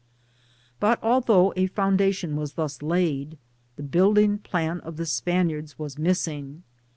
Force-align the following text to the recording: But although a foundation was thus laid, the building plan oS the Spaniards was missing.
But 0.79 0.97
although 1.03 1.53
a 1.55 1.67
foundation 1.67 2.35
was 2.35 2.53
thus 2.53 2.81
laid, 2.81 3.37
the 3.75 3.83
building 3.83 4.39
plan 4.39 4.81
oS 4.83 4.95
the 4.95 5.05
Spaniards 5.05 5.77
was 5.77 5.99
missing. 5.99 6.63